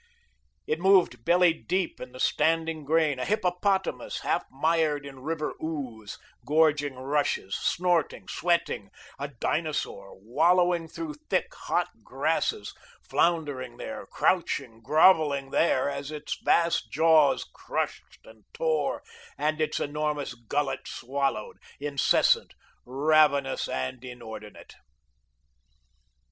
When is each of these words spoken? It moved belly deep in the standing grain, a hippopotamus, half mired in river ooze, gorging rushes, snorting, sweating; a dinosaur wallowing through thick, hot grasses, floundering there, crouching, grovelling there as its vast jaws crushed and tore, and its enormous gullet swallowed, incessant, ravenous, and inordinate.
It 0.65 0.79
moved 0.79 1.23
belly 1.25 1.53
deep 1.53 2.01
in 2.01 2.11
the 2.11 2.19
standing 2.19 2.85
grain, 2.85 3.19
a 3.19 3.23
hippopotamus, 3.25 4.21
half 4.21 4.43
mired 4.49 5.05
in 5.05 5.19
river 5.19 5.53
ooze, 5.63 6.17
gorging 6.43 6.95
rushes, 6.95 7.53
snorting, 7.53 8.27
sweating; 8.27 8.89
a 9.19 9.27
dinosaur 9.27 10.17
wallowing 10.19 10.87
through 10.87 11.13
thick, 11.29 11.53
hot 11.53 11.87
grasses, 12.03 12.73
floundering 13.07 13.77
there, 13.77 14.07
crouching, 14.07 14.81
grovelling 14.81 15.51
there 15.51 15.87
as 15.87 16.09
its 16.09 16.35
vast 16.43 16.91
jaws 16.91 17.43
crushed 17.43 18.25
and 18.25 18.43
tore, 18.55 19.03
and 19.37 19.61
its 19.61 19.79
enormous 19.79 20.33
gullet 20.33 20.87
swallowed, 20.87 21.57
incessant, 21.79 22.55
ravenous, 22.85 23.67
and 23.67 24.03
inordinate. 24.03 24.73